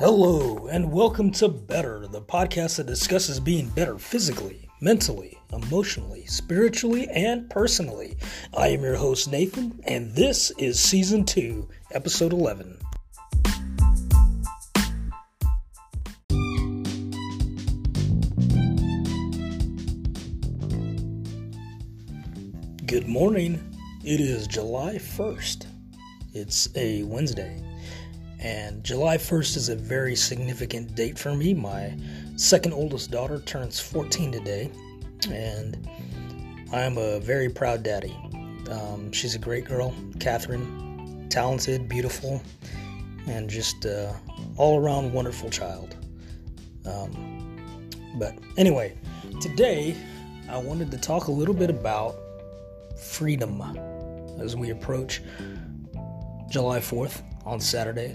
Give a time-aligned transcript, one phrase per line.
[0.00, 7.08] Hello, and welcome to Better, the podcast that discusses being better physically, mentally, emotionally, spiritually,
[7.08, 8.16] and personally.
[8.56, 12.78] I am your host, Nathan, and this is Season 2, Episode 11.
[22.86, 23.60] Good morning.
[24.04, 25.66] It is July 1st.
[26.34, 27.60] It's a Wednesday.
[28.40, 31.54] And July 1st is a very significant date for me.
[31.54, 31.96] My
[32.36, 34.70] second oldest daughter turns 14 today,
[35.28, 35.88] and
[36.72, 38.16] I am a very proud daddy.
[38.70, 42.40] Um, she's a great girl, Catherine, talented, beautiful,
[43.26, 44.12] and just uh,
[44.56, 45.96] all around wonderful child.
[46.86, 47.58] Um,
[48.14, 48.96] but anyway,
[49.40, 49.96] today
[50.48, 52.14] I wanted to talk a little bit about
[53.02, 53.60] freedom
[54.40, 55.22] as we approach
[56.48, 58.14] July 4th on Saturday.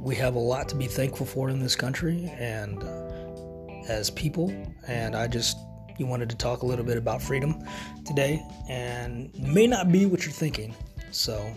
[0.00, 4.50] We have a lot to be thankful for in this country and uh, as people,
[4.88, 5.58] and I just
[5.98, 7.64] you wanted to talk a little bit about freedom
[8.04, 10.74] today, and may not be what you're thinking.
[11.10, 11.50] So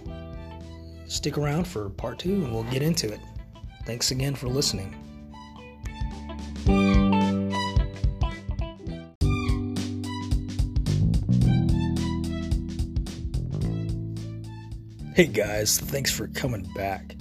[1.07, 3.19] stick around for part two, and we'll get into it.
[3.85, 4.95] Thanks again for listening.
[15.19, 17.17] Hey guys, thanks for coming back.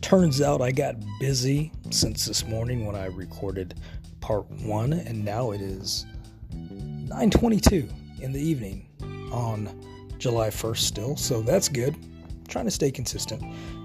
[0.00, 3.74] Turns out I got busy since this morning when I recorded
[4.22, 6.06] part 1 and now it is
[6.54, 7.90] 9:22
[8.22, 8.86] in the evening
[9.30, 9.68] on
[10.16, 11.14] July 1st still.
[11.18, 11.94] So that's good.
[11.94, 13.42] I'm trying to stay consistent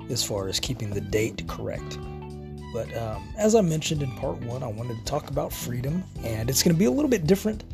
[0.10, 2.00] as far as keeping the date correct.
[2.72, 6.50] But um, as I mentioned in part 1, I wanted to talk about freedom and
[6.50, 7.66] it's going to be a little bit different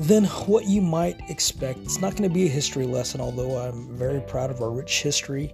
[0.00, 1.80] than what you might expect.
[1.80, 5.02] It's not going to be a history lesson, although I'm very proud of our rich
[5.02, 5.52] history.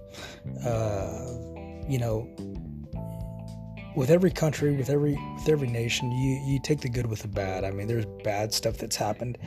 [0.65, 1.33] Uh,
[1.85, 2.29] you know,
[3.97, 7.27] with every country, with every with every nation, you you take the good with the
[7.27, 7.65] bad.
[7.65, 9.37] I mean, there's bad stuff that's happened,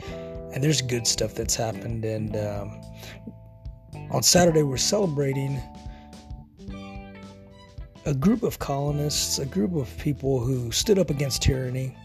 [0.53, 2.05] and there's good stuff that's happened.
[2.05, 2.81] And um,
[4.11, 5.59] on Saturday, we're celebrating
[8.05, 11.97] a group of colonists, a group of people who stood up against tyranny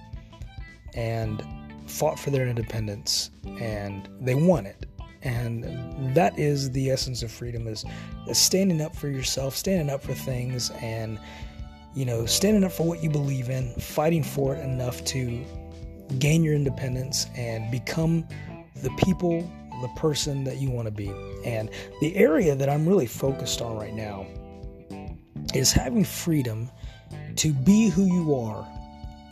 [0.94, 1.44] and
[1.86, 3.30] fought for their independence
[3.60, 4.86] and they won it.
[5.22, 7.84] And that is the essence of freedom is,
[8.32, 11.18] standing up for yourself standing up for things and
[11.94, 15.44] you know standing up for what you believe in fighting for it enough to
[16.18, 18.26] gain your independence and become
[18.82, 19.48] the people
[19.80, 21.12] the person that you want to be.
[21.44, 21.70] And
[22.00, 24.26] the area that i'm really focused on right now
[25.54, 26.70] is having freedom
[27.36, 28.66] to be who you are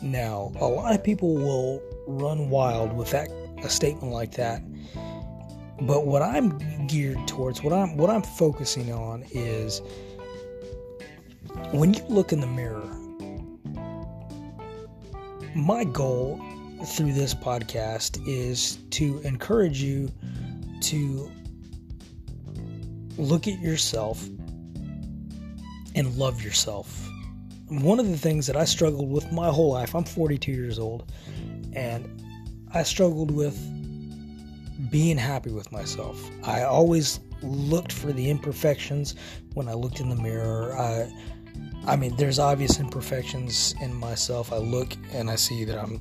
[0.04, 3.28] now a lot of people will run wild with that
[3.64, 4.62] a statement like that.
[5.80, 9.82] But what I'm geared towards, what I'm what I'm focusing on is
[11.72, 12.84] when you look in the mirror,
[15.54, 16.40] my goal
[16.84, 20.12] through this podcast is to encourage you
[20.82, 21.30] to
[23.16, 24.28] look at yourself
[25.94, 27.08] and love yourself.
[27.68, 31.10] One of the things that I struggled with my whole life, I'm 42 years old,
[31.72, 32.22] and
[32.72, 33.56] I struggled with
[34.90, 36.30] being happy with myself.
[36.42, 39.14] I always looked for the imperfections
[39.54, 40.76] when I looked in the mirror.
[40.76, 41.10] I,
[41.86, 44.52] I mean, there's obvious imperfections in myself.
[44.52, 46.00] I look and I see that I'm,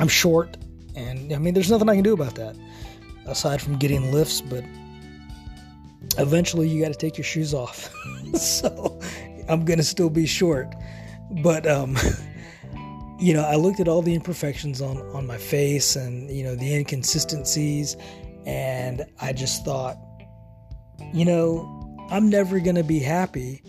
[0.00, 0.56] I'm short,
[0.94, 2.56] and I mean, there's nothing I can do about that
[3.26, 4.40] aside from getting lifts.
[4.40, 4.64] But
[6.18, 7.92] eventually, you got to take your shoes off.
[8.34, 9.00] so
[9.48, 10.74] I'm gonna still be short,
[11.42, 11.96] but um.
[13.20, 16.54] you know, I looked at all the imperfections on, on my face and, you know,
[16.54, 17.96] the inconsistencies,
[18.46, 19.98] and I just thought,
[21.12, 23.62] you know, I'm never to be happy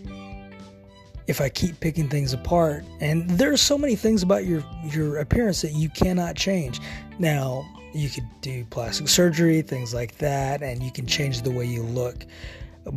[1.28, 2.86] if I keep picking things apart.
[3.02, 6.80] And there's so many things about your your appearance that you cannot change.
[7.20, 11.66] Now, you could do plastic surgery, things like that, and you can change the way
[11.66, 12.26] you look.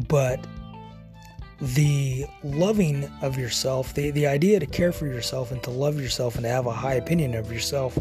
[0.09, 0.45] But
[1.62, 6.35] the loving of yourself, the, the idea to care for yourself and to love yourself
[6.35, 7.97] and to have a high opinion of yourself,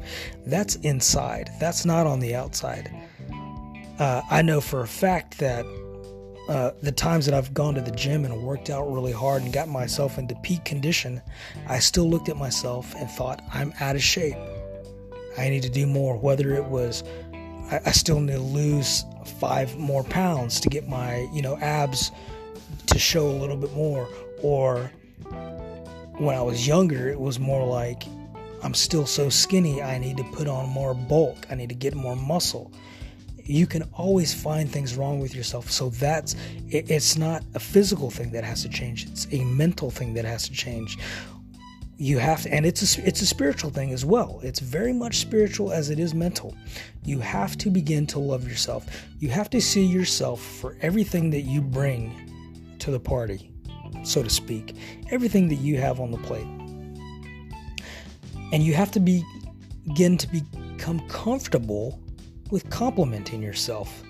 [0.48, 1.52] that's inside.
[1.60, 2.92] That's not on the outside.
[4.00, 5.64] Uh, I know for a fact that
[6.50, 9.54] uh, the times that I've gone to the gym and worked out really hard and
[9.54, 11.22] got myself into peak condition,
[11.68, 14.38] I still looked at myself and thought, I'm out of shape.
[15.38, 16.18] I need to do more.
[16.18, 17.04] Whether it was,
[17.70, 19.06] I, I still need to lose
[19.40, 22.12] five more pounds to get my, you know, abs
[22.88, 24.08] to show a little bit more.
[24.42, 24.92] Or
[26.18, 28.04] when I was younger, it was more like
[28.64, 31.96] I'm still so skinny, I need to put on more bulk, I need to get
[31.96, 32.72] more muscle.
[33.44, 35.72] you can always find things wrong with yourself.
[35.72, 36.36] So that's
[36.70, 39.08] it's not a physical thing that has to change.
[39.08, 40.98] It's a mental thing that has to change.
[41.98, 44.40] You have to, and it's a, it's a spiritual thing as well.
[44.44, 46.56] It's very much spiritual as it is mental.
[47.04, 48.88] You have to begin to love yourself.
[49.20, 52.31] You have to see yourself for everything that you bring
[52.82, 53.52] to the party,
[54.04, 54.76] so to speak,
[55.10, 56.48] everything that you have on the plate.
[58.54, 59.24] And you have to be,
[59.88, 62.02] begin to become comfortable
[62.50, 64.04] with complimenting yourself.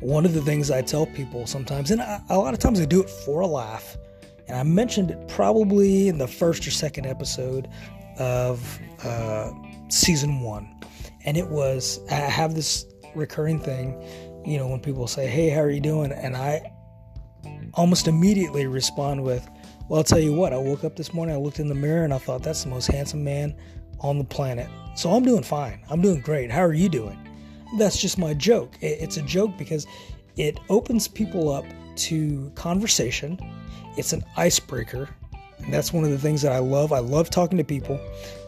[0.00, 2.84] One of the things I tell people sometimes, and I, a lot of times I
[2.84, 3.96] do it for a laugh,
[4.48, 7.68] and I mentioned it probably in the first or second episode
[8.18, 9.52] of uh,
[9.88, 10.68] season one,
[11.24, 12.84] and it was I have this
[13.14, 14.02] recurring thing,
[14.44, 16.73] you know, when people say, "Hey, how are you doing?" and I
[17.76, 19.48] almost immediately respond with,
[19.88, 20.52] "Well, I'll tell you what.
[20.52, 22.70] I woke up this morning, I looked in the mirror, and I thought that's the
[22.70, 23.54] most handsome man
[24.00, 24.68] on the planet.
[24.96, 25.80] So I'm doing fine.
[25.90, 26.50] I'm doing great.
[26.50, 27.18] How are you doing?"
[27.78, 28.76] that's just my joke.
[28.80, 29.86] It's a joke because
[30.36, 31.64] it opens people up
[31.96, 33.38] to conversation.
[33.96, 35.08] It's an icebreaker.
[35.58, 36.92] And that's one of the things that I love.
[36.92, 37.98] I love talking to people.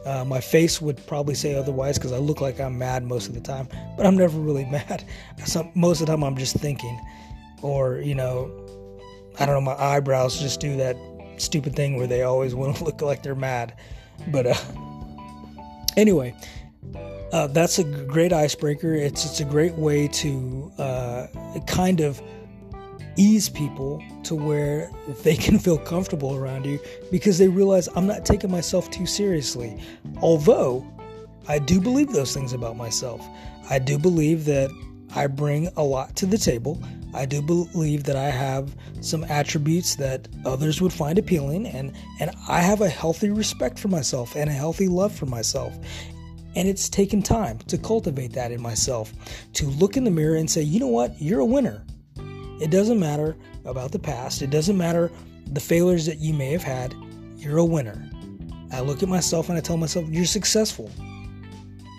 [0.05, 3.35] Uh, my face would probably say otherwise because I look like I'm mad most of
[3.35, 5.05] the time, but I'm never really mad.
[5.75, 7.01] Most of the time, I'm just thinking,
[7.63, 8.66] or you know,
[9.39, 10.97] I don't know, my eyebrows just do that
[11.39, 13.75] stupid thing where they always want to look like they're mad.
[14.29, 14.55] But uh,
[15.97, 16.35] anyway,
[17.33, 18.95] uh, that's a great icebreaker.
[18.95, 21.27] It's it's a great way to uh,
[21.67, 22.21] kind of
[23.17, 24.91] ease people to where
[25.23, 26.79] they can feel comfortable around you
[27.11, 29.81] because they realize I'm not taking myself too seriously.
[30.21, 30.87] Although
[31.49, 33.25] I do believe those things about myself.
[33.71, 34.71] I do believe that
[35.15, 36.83] I bring a lot to the table.
[37.17, 42.31] I do believe that I have some attributes that others would find appealing and and
[42.49, 45.77] I have a healthy respect for myself and a healthy love for myself.
[46.55, 49.13] And it's taken time to cultivate that in myself,
[49.55, 51.85] to look in the mirror and say, you know what, you're a winner.
[52.61, 55.11] It doesn't matter about the past, it doesn't matter
[55.47, 56.95] the failures that you may have had,
[57.37, 58.11] you're a winner.
[58.73, 60.91] I look at myself and I tell myself, you're successful.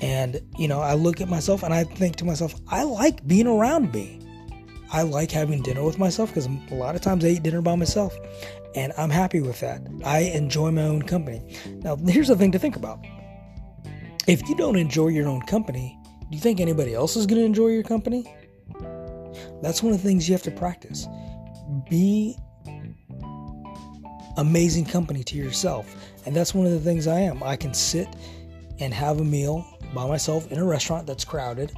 [0.01, 3.47] And, you know, I look at myself and I think to myself, I like being
[3.47, 4.19] around me.
[4.91, 7.75] I like having dinner with myself because a lot of times I eat dinner by
[7.75, 8.17] myself
[8.75, 9.81] and I'm happy with that.
[10.05, 11.57] I enjoy my own company.
[11.83, 12.99] Now, here's the thing to think about
[14.27, 15.97] if you don't enjoy your own company,
[16.29, 18.25] do you think anybody else is going to enjoy your company?
[19.61, 21.07] That's one of the things you have to practice.
[21.89, 22.37] Be
[24.37, 25.95] amazing company to yourself.
[26.25, 27.41] And that's one of the things I am.
[27.41, 28.07] I can sit
[28.79, 31.71] and have a meal by myself in a restaurant that's crowded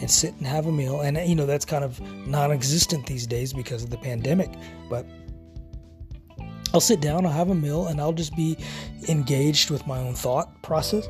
[0.00, 1.00] and sit and have a meal.
[1.00, 4.50] And, you know, that's kind of non existent these days because of the pandemic.
[4.88, 5.06] But
[6.72, 8.56] I'll sit down, I'll have a meal, and I'll just be
[9.08, 11.06] engaged with my own thought process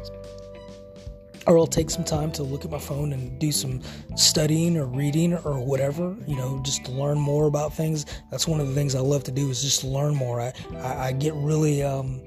[1.46, 3.80] or I'll take some time to look at my phone and do some
[4.16, 8.06] studying or reading or whatever, you know, just to learn more about things.
[8.30, 10.40] That's one of the things I love to do is just learn more.
[10.40, 12.20] I, I, I get really um,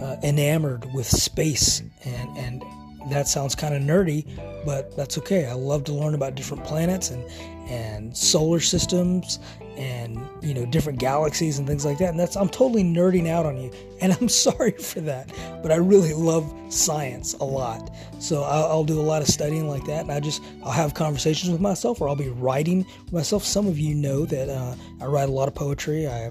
[0.00, 2.64] uh, enamored with space, and, and
[3.08, 4.26] that sounds kind of nerdy,
[4.64, 5.46] but that's okay.
[5.46, 7.24] I love to learn about different planets and,
[7.70, 9.38] and solar systems
[9.76, 13.46] and you know different galaxies and things like that and that's i'm totally nerding out
[13.46, 13.70] on you
[14.02, 15.32] and i'm sorry for that
[15.62, 17.90] but i really love science a lot.
[18.20, 20.94] So i'll, I'll, do a lot of studying like that and i just i'll have
[20.94, 23.44] conversations with myself or i'll be writing myself.
[23.44, 26.06] Some of you know that uh, i write a lot of poetry.
[26.06, 26.30] I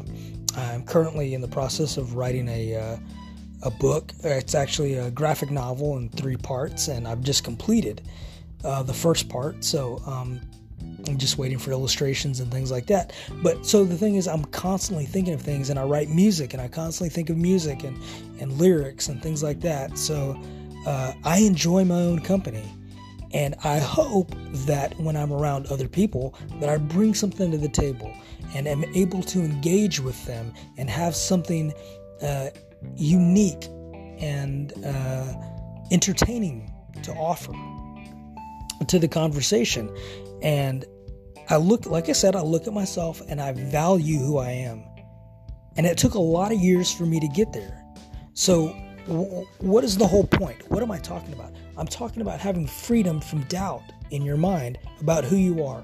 [0.55, 2.97] i'm currently in the process of writing a uh,
[3.63, 8.01] a book it's actually a graphic novel in three parts and i've just completed
[8.63, 10.39] uh, the first part so um,
[11.07, 13.13] I'm just waiting for illustrations and things like that.
[13.41, 16.61] But so the thing is, I'm constantly thinking of things, and I write music, and
[16.61, 17.97] I constantly think of music and
[18.39, 19.97] and lyrics and things like that.
[19.97, 20.39] So
[20.85, 22.63] uh, I enjoy my own company,
[23.33, 24.33] and I hope
[24.65, 28.13] that when I'm around other people, that I bring something to the table
[28.55, 31.73] and am able to engage with them and have something
[32.21, 32.49] uh,
[32.95, 33.65] unique
[34.19, 35.33] and uh,
[35.91, 37.53] entertaining to offer
[38.87, 39.89] to the conversation.
[40.41, 40.85] And
[41.49, 44.83] I look, like I said, I look at myself and I value who I am.
[45.75, 47.83] And it took a lot of years for me to get there.
[48.33, 48.67] So,
[49.59, 50.69] what is the whole point?
[50.69, 51.53] What am I talking about?
[51.77, 53.81] I'm talking about having freedom from doubt
[54.11, 55.83] in your mind about who you are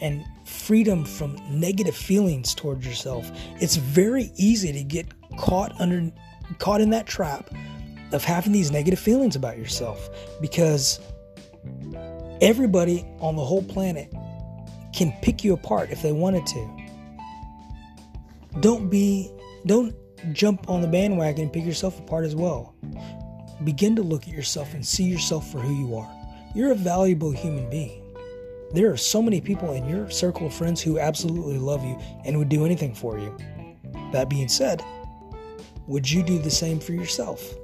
[0.00, 3.30] and freedom from negative feelings towards yourself.
[3.60, 5.06] It's very easy to get
[5.38, 6.10] caught under
[6.58, 7.50] caught in that trap
[8.12, 10.08] of having these negative feelings about yourself
[10.40, 11.00] because
[12.40, 14.12] everybody on the whole planet
[14.94, 16.70] can pick you apart if they wanted to.
[18.60, 19.30] Don't be,
[19.66, 19.94] don't
[20.32, 22.74] jump on the bandwagon and pick yourself apart as well.
[23.64, 26.10] Begin to look at yourself and see yourself for who you are.
[26.54, 28.02] You're a valuable human being.
[28.72, 32.38] There are so many people in your circle of friends who absolutely love you and
[32.38, 33.36] would do anything for you.
[34.12, 34.82] That being said,
[35.88, 37.54] would you do the same for yourself?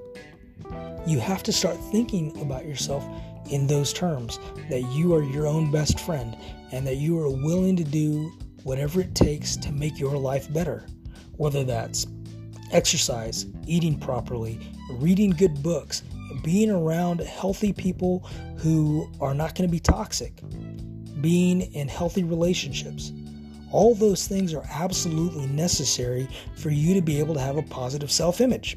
[1.06, 3.06] You have to start thinking about yourself
[3.50, 4.38] in those terms
[4.70, 6.34] that you are your own best friend
[6.72, 10.86] and that you are willing to do whatever it takes to make your life better,
[11.36, 12.06] whether that's
[12.72, 14.58] exercise, eating properly,
[14.92, 16.02] reading good books,
[16.42, 18.20] being around healthy people
[18.56, 20.40] who are not going to be toxic,
[21.20, 23.12] being in healthy relationships.
[23.74, 28.08] All those things are absolutely necessary for you to be able to have a positive
[28.08, 28.76] self-image.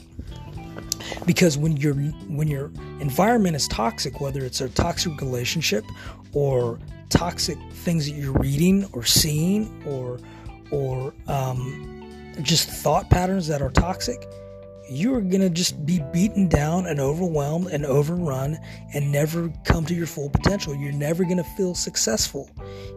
[1.23, 5.85] Because when your when your environment is toxic, whether it's a toxic relationship
[6.33, 10.19] or toxic things that you're reading or seeing or
[10.71, 14.27] or um, just thought patterns that are toxic,
[14.89, 18.57] you're going to just be beaten down and overwhelmed and overrun
[18.93, 20.75] and never come to your full potential.
[20.75, 22.49] You're never going to feel successful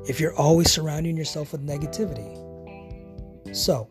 [0.09, 2.37] if you're always surrounding yourself with negativity.
[3.55, 3.89] So,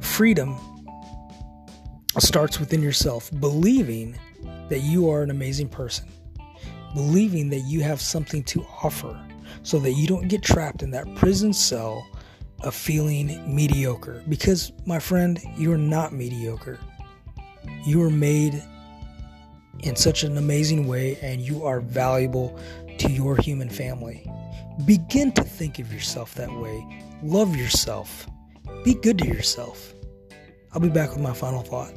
[0.00, 0.58] freedom
[2.18, 4.18] starts within yourself, believing
[4.68, 6.06] that you are an amazing person,
[6.94, 9.18] believing that you have something to offer
[9.62, 12.06] so that you don't get trapped in that prison cell
[12.62, 14.22] of feeling mediocre.
[14.28, 16.78] Because, my friend, you're not mediocre.
[17.84, 18.62] You are made
[19.80, 22.58] in such an amazing way and you are valuable
[22.98, 24.30] to your human family.
[24.84, 26.86] Begin to think of yourself that way.
[27.22, 28.26] Love yourself.
[28.84, 29.94] Be good to yourself.
[30.72, 31.92] I'll be back with my final thought.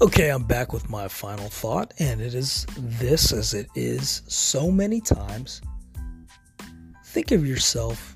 [0.00, 4.70] Okay, I'm back with my final thought, and it is this as it is so
[4.70, 5.60] many times.
[7.06, 8.14] Think of yourself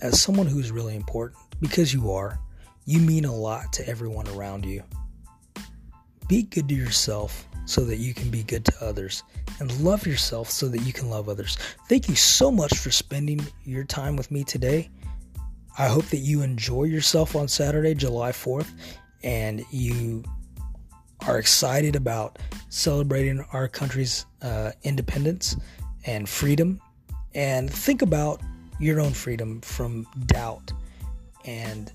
[0.00, 2.40] as someone who's really important because you are.
[2.86, 4.82] You mean a lot to everyone around you.
[6.28, 9.22] Be good to yourself so that you can be good to others,
[9.60, 11.58] and love yourself so that you can love others.
[11.90, 14.88] Thank you so much for spending your time with me today.
[15.76, 18.70] I hope that you enjoy yourself on Saturday, July 4th,
[19.22, 20.24] and you
[21.26, 22.38] are excited about
[22.68, 25.56] celebrating our country's uh, independence
[26.04, 26.80] and freedom.
[27.34, 28.42] And think about
[28.78, 30.72] your own freedom from doubt
[31.44, 31.92] and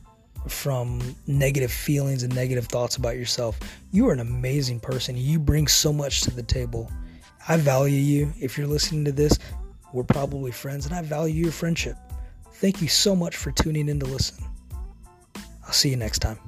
[0.47, 3.59] from negative feelings and negative thoughts about yourself.
[3.91, 5.17] You are an amazing person.
[5.17, 6.91] You bring so much to the table.
[7.47, 8.33] I value you.
[8.39, 9.37] If you're listening to this,
[9.93, 11.97] we're probably friends, and I value your friendship.
[12.53, 14.43] Thank you so much for tuning in to listen.
[15.65, 16.39] I'll see you next time.